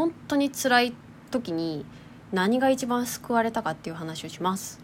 [0.00, 0.94] 本当に辛い
[1.30, 1.84] 時に
[2.32, 4.80] 何が一番救われたかっていう話をします。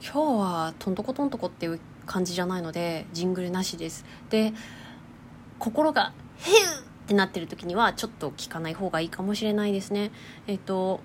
[0.00, 4.04] 今日はとんとことんとこっていう感じじゃないのでジングルなしです。
[4.30, 4.52] で
[5.58, 6.54] 心が「ヘウ!」
[7.02, 10.12] ってなってる時にはちょっと聞かない方がいいかもしれないですね。
[10.46, 11.00] えっ、と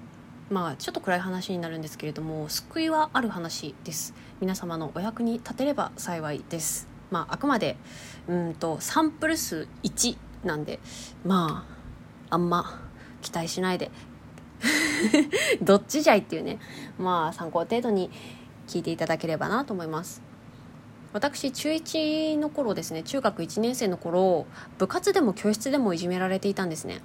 [0.51, 4.13] まあちょっと暗い話になるんですけれども救いはある話です。
[4.41, 6.87] 皆様のお役に立てれば幸いです。
[7.09, 7.77] まああくまで
[8.27, 10.79] うんとサンプル数1なんで
[11.25, 11.78] まあ
[12.29, 12.81] あんま
[13.21, 13.91] 期待しないで。
[15.61, 16.59] どっちじゃいっていうね。
[16.97, 18.09] まあ参考程度に
[18.67, 20.21] 聞いていただければなと思います。
[21.11, 23.03] 私中1の頃ですね。
[23.03, 24.45] 中学1年生の頃
[24.77, 27.01] 部活でも教室でもいじめられていたんですね。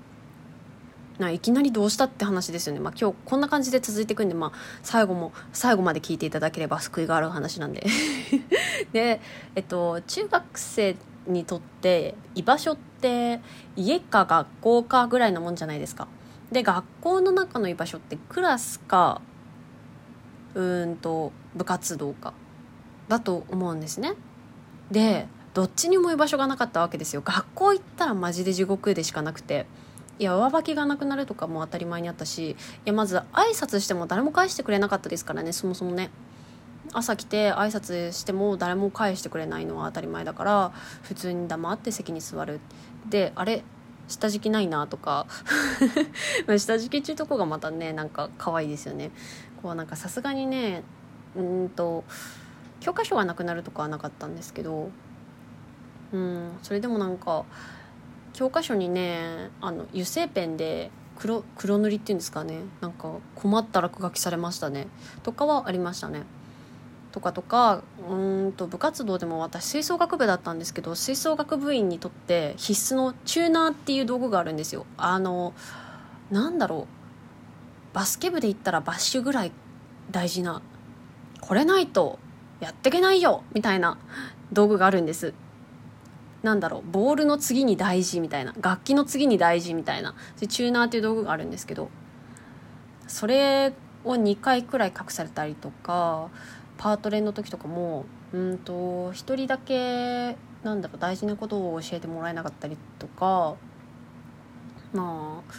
[1.19, 4.53] ないきなりどうしたって話ですよね、まあ、今日こんな感じで続いていくんで、まあ、
[4.83, 7.87] 最後も最後まで聞いていただければ救いがある話なんで。
[8.93, 9.21] で、
[9.55, 10.97] えっと、中学生
[11.27, 12.85] にとって居場所って
[13.77, 16.09] 家か学校かぐらいなもんじゃないですか。
[16.53, 19.21] で学校の中の居場所ってクラスか
[20.55, 22.33] うんと部活動か
[23.09, 24.15] だと思うんですね。
[24.91, 27.23] でどっちにも居場所がなかったわけですよ。
[27.25, 29.67] 学校行ったらマジで地獄でしかなくて
[30.19, 36.11] いや上履きがなくなるとかも当たり前にあったしいやまず挨拶しても誰も返してくれなかったですからねそもそもね。
[36.95, 42.61] 朝来て挨拶しても誰も返してくれないのは当たり前だから普通に黙って席に座る。
[43.09, 43.63] であれ
[44.09, 45.27] 下敷きないなとか。
[46.59, 49.11] 下敷きっていうとこがまたねなんか可愛いですよね。
[49.63, 50.83] こうなんかさすがにね
[51.37, 52.05] うんと
[52.81, 54.91] 教科書がなくなるとかはなかったんですけど
[56.13, 57.45] うんそれでもなんか
[58.35, 62.61] 教科書にねあの油性ペンで黒黒塗りっていうんですかね。
[62.81, 64.87] なんか困った落書きされましたね。
[65.23, 66.25] とかはありましたね。
[67.15, 74.85] とかとかうんと部活動でも私吹奏楽部だったんですけど吹奏楽部員にとって必須のチューナーっていう道具があるんですよ。
[74.97, 75.55] あの
[76.33, 77.95] なんだろう。
[77.95, 79.53] バスケ部で言ったらバッシュぐらい
[80.11, 80.61] 大事な
[81.41, 82.19] これないと
[82.59, 83.97] やってけないよみたいな
[84.53, 85.35] 道具があるんです。
[86.43, 86.91] なんだろう。
[86.91, 91.91] ボールの次に大事みたいな楽器の次に大事みたいなチューナーっていう道具があるんですけど
[93.07, 93.73] それ
[94.03, 96.29] を2回くらい隠されたりとか
[96.79, 103.55] パート練の時とかもうんと1人だけなんだろう大事なことを教えてもらえなかったりとか
[104.93, 105.53] まあ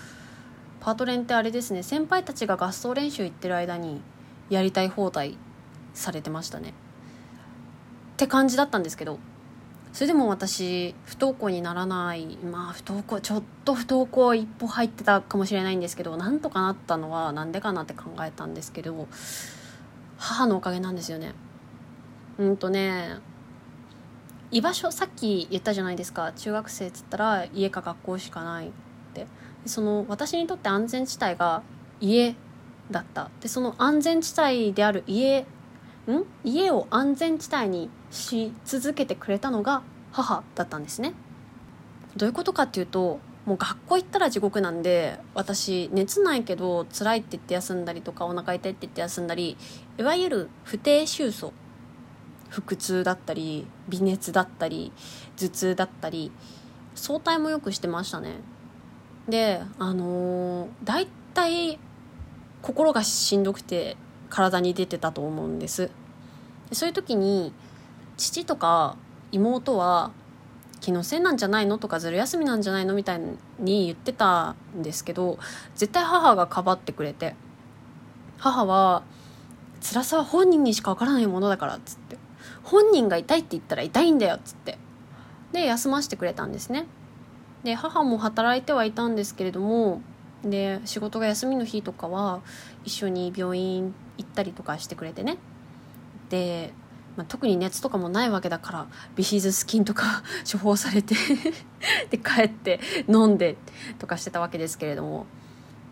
[0.82, 4.02] パート練ってあれですね先輩たちが合奏練習行ってる間に
[4.50, 5.38] やりたい放題
[5.94, 6.70] されてましたね。
[6.70, 9.20] って感じだったんですけど
[9.92, 19.08] それでも私不登校にならないまあ不登校ちょっと不登校一歩入ってたかもしれないんですけどなんとかなったのはなんでかなって考えたんですけど
[20.18, 21.34] 母のおかげなんですよね。
[22.38, 23.18] うんとね
[24.52, 26.32] 居場所さっき言ったじゃないですか。
[26.34, 28.72] 中学生っつったら家か学校しかないっ
[29.14, 29.28] て。
[29.66, 31.64] その私にとって安全地帯が
[32.00, 32.36] 家
[32.92, 33.30] だった。
[33.42, 35.46] でその安全地帯である家ん？
[36.44, 41.14] 家を安全地帯にし続けてくれたのが母だったんですね。
[42.16, 49.56] どういうことかっていうともう学校行ったら地獄なんで私熱ないけど辛いって言って休んだりとかお腹痛いって言って休んだり
[49.98, 51.54] いわゆる不定収束。
[52.50, 54.94] 腹痛だったり微熱だったり
[55.36, 56.32] 頭痛だったり
[56.94, 58.36] 早退もよくしてましたね。
[59.28, 61.80] であのー、大体
[62.62, 63.98] 心がしんどくて
[64.30, 65.92] 体に出てたと思うんです。
[66.72, 67.54] そういう時に
[68.18, 68.96] 父とか
[69.32, 70.12] 妹は
[70.86, 73.22] 気のせいなんじゃないのとかずる休みなんじゃないのみたい
[73.58, 75.40] に言ってたんですけど
[75.76, 77.34] 絶対母がかばってくれて
[78.38, 79.02] 母は
[79.82, 82.18] 辛さは本人にしかわからないものだからっつって
[82.62, 84.78] 本人が痛いって言ったら痛いんだよっつって。
[85.52, 86.86] で休ませてくれたんですね。
[87.64, 90.02] で母も働いてはいたんですけれども
[90.44, 92.42] で仕事が休みの日とかは
[92.84, 95.38] 一緒に病院行ったりとかしてくれてね。
[96.30, 96.74] で
[97.18, 101.16] まあ、特に熱とかもないわけだからビヒズスキンとか 処方されて
[102.10, 103.56] で帰って飲んで
[104.00, 105.26] とかしてたわけですけれども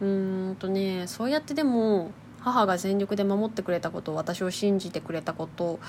[0.02, 5.80] うーんとねそうやってでも母が全力で守ってくれたこと私を信じてくれたこと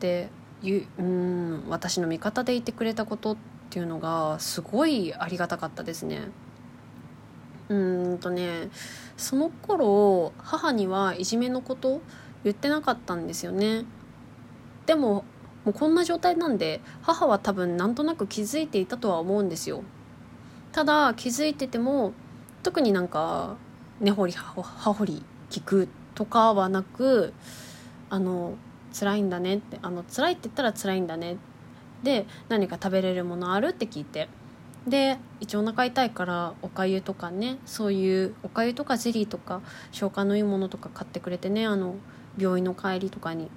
[0.00, 0.28] で
[0.98, 3.36] うん私の味方でいてくれたことっ
[3.70, 6.28] ていうのがすごいありがたかったですね。
[7.68, 7.74] う
[8.14, 8.68] んとね
[9.16, 12.00] その頃母にはいじめのこと
[12.44, 13.84] 言ってなかったんですよね
[14.86, 15.24] でも
[15.64, 19.82] もうこんな状態なんで母は多分なんとなく気づいていたとは思うんですよ。
[20.72, 22.12] ただ気づいてても
[22.62, 23.56] 特になんか
[24.00, 27.32] 根掘り葉掘り聞くとかはなく
[28.10, 28.54] あの
[28.92, 31.36] 辛いんだねってあの辛いって言ったら辛いんだね
[32.02, 34.28] で何か食べれるものあるって聞いて。
[34.86, 41.94] で一応お腹痛いからおかゆとかねそういうおかゆとかゼリーとか消化のいいものとか買ってくれてねあの
[42.36, 43.50] 病院の帰りとかに。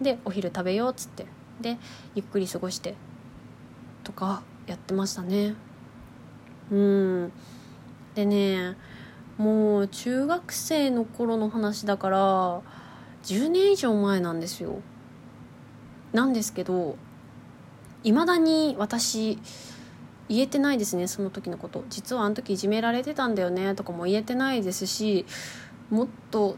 [0.00, 1.26] でお昼食べようっつって。
[1.60, 1.78] で
[2.14, 2.94] ゆっくり過ごして。
[4.02, 5.54] とかやってましたね。
[6.70, 7.32] うん。
[8.14, 8.76] でね
[9.36, 12.60] もう中学生の頃の話だから
[13.24, 14.80] 10年以上前なんですよ。
[16.12, 16.96] なんですけど
[18.02, 19.38] いまだに私
[20.28, 21.84] 言えてないですねその時のこと。
[21.88, 25.26] 実はあの時いじめられてたんだよねとかも言えてないですし
[25.90, 26.56] もっと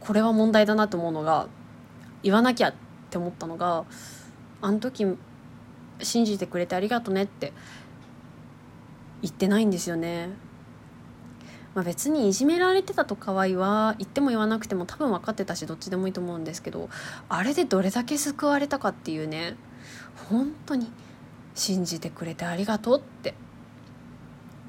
[0.00, 1.48] これは問題だなと思うのが
[2.22, 2.74] 言わなきゃっ
[3.10, 3.84] て思ったのが
[4.60, 5.06] あの時
[6.00, 7.52] 信じてくれてありがとねって
[9.22, 10.30] 言ってないんですよね。
[11.74, 16.90] まあ、別にいじめられてたとかは言わ言っても言わなくても多分分かってたしどっちでもいいと思うんですけど
[17.30, 19.56] あれでどれだけ救われたかっていうね
[20.28, 20.90] 本当に
[21.54, 23.34] 信じてくれてありがとうって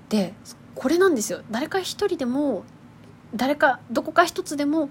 [0.07, 0.33] で
[0.75, 2.63] これなんですよ誰か一人でも
[3.35, 4.89] 誰かどこか一つでも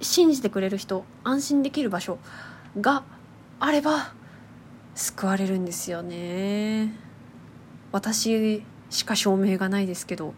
[0.00, 2.18] 信じてくれる人安心できる場所
[2.80, 3.04] が
[3.58, 4.12] あれば
[4.94, 6.94] 救われるんですよね。
[7.92, 10.34] 私しか証明がないですけど。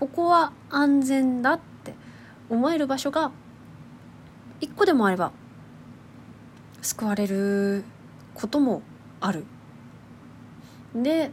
[0.00, 1.92] ここは安全だって
[2.48, 3.30] 思える場所が
[4.58, 5.30] 一個でもあれば
[6.80, 7.84] 救われる
[8.34, 8.80] ことも
[9.20, 9.44] ある。
[10.94, 11.30] で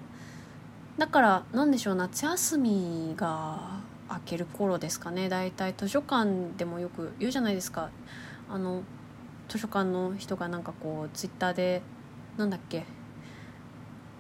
[0.98, 3.77] だから何でしょう夏休みが
[4.10, 5.30] 明ける頃ですかね。
[5.30, 7.90] 大体図書館でもよく言うじゃないですか。
[8.50, 8.84] あの
[9.50, 11.82] 図書館の人がなんかこうツイッターで
[12.38, 12.86] なんだっけ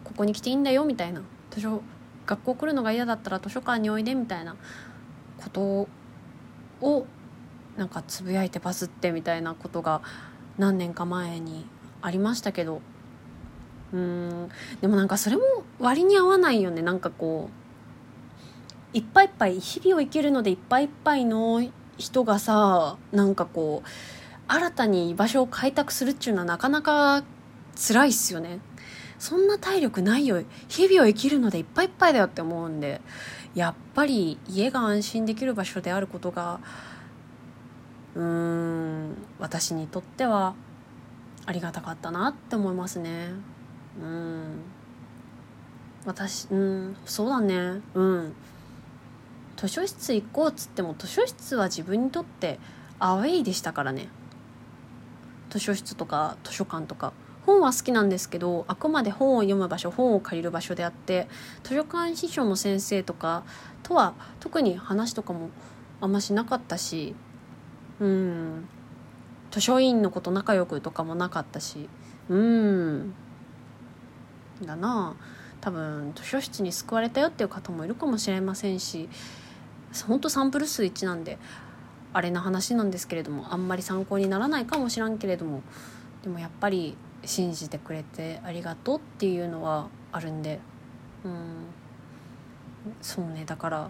[0.03, 1.21] ここに来ていいんだよみたいな。
[1.51, 1.81] 図書
[2.25, 4.55] 学校来るのが嫌だったら図書館においでみたいな。
[5.37, 5.87] こと
[6.81, 7.05] を
[7.77, 9.53] なんかつぶやいてバズってみたいな。
[9.53, 10.01] ことが
[10.57, 11.65] 何年か前に
[12.01, 12.81] ありましたけど。
[13.93, 14.49] うーん。
[14.81, 15.43] でもなんかそれも
[15.79, 16.81] 割に合わないよね。
[16.81, 17.66] なんかこう
[18.97, 21.63] いっぱいいっぱい日々を生きるのでいっぱいいっぱいの
[21.97, 23.87] 人がさなんかこう
[24.47, 27.23] 新たに居場所を開拓するっていうのはなかなか
[27.75, 28.59] 辛いっすよね。
[29.19, 30.43] そんな体力ないよ。
[30.67, 33.01] 日々を生きるのでいっぱいいっぱいだよって思うんで。
[33.53, 36.59] やっぱり家が安心できる場所であることが
[38.15, 40.53] うーん私にとっては
[41.45, 43.29] ありがたかったなって思いますね。
[44.01, 44.61] うん。
[46.05, 47.81] 私うんそうだね。
[47.93, 48.33] うん。
[49.57, 52.59] 図書室行こうっつっても図書室は自分にとって
[52.99, 54.07] アウェイでしたからね。
[55.49, 57.13] 図書室とか図書館とか。
[57.47, 61.29] 本は好きなんですけどあくまで本を読む場所本を借りる場所であって
[61.63, 63.45] 図書館司書の先生とか
[63.83, 65.49] とは特に話とかも
[66.01, 67.15] あんましなかったし
[68.01, 68.67] うん。
[69.49, 71.87] 図書委員のこと仲良くとかもなかったし
[72.27, 73.13] うん。
[74.61, 75.15] だな。
[75.61, 79.09] 多分図書室に救われたよっていう方もいるかもしれませんし
[80.07, 81.37] ほんとサンプル数1なんで
[82.13, 85.61] あれな話なんですけれどもあんまり参考にならないかもしらんけれども
[86.23, 86.95] でもやっぱり
[87.25, 90.59] 信じてくれてありがとうっていうのはあるんで
[91.23, 91.33] うん
[93.01, 93.89] そうねだから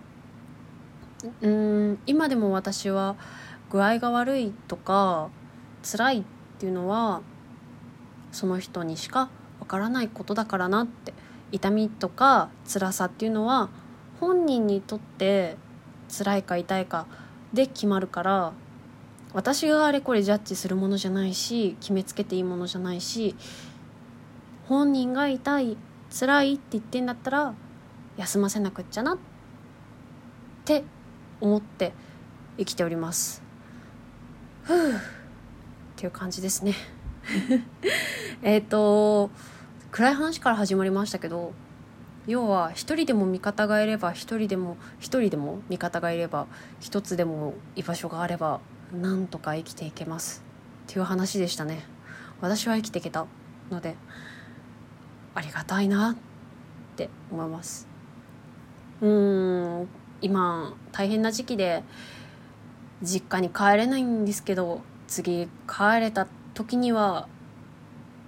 [1.41, 3.15] うん今でも私は
[3.69, 5.29] 具合が悪いとか
[5.83, 6.23] 辛いっ
[6.59, 7.21] ていうのは
[8.31, 9.29] その人にしか
[9.59, 11.13] わからないことだからなって
[11.51, 13.69] 痛みとか辛さっていうのは
[14.19, 15.57] 本人にとって
[16.09, 17.07] 辛いか痛いか
[17.54, 18.54] で決まるから
[19.33, 23.35] 私があれこれジャッジするものじゃないし決めつけていいものじゃないし
[24.68, 25.78] 本人が痛い
[26.18, 27.54] 辛いって言ってんだったら
[28.18, 29.18] 休ませなくっちゃなっ
[30.66, 30.83] て
[31.40, 31.94] 思って
[32.57, 33.44] 生きております。
[34.64, 34.99] ふうっ
[35.95, 36.73] ていう感じですね。
[38.42, 39.30] えっと
[39.92, 41.54] 暗い話から始まりましたけど
[42.28, 46.48] 要は一人でも味方がいれば一人でも一人でも味方がいれば
[46.80, 48.60] 一つでも居場所があれば
[48.94, 50.44] なんとか生きていけます
[50.90, 51.84] っていう話でしたね。
[52.42, 53.26] 私は生きていけた
[53.72, 53.96] ので
[55.34, 56.16] ありがたいなっ
[56.96, 57.88] て思います。
[59.02, 59.88] うん
[60.22, 61.84] 今大変な時期で
[63.04, 67.28] 実家に帰れないんですけど次帰れた時には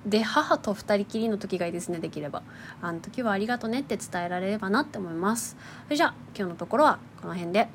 [0.05, 2.41] で母と2人きりの時がいいですねできれば
[2.81, 7.67] あの時はありがとねって伝えられればなって思いますそれじゃあ今日のところはこの辺で。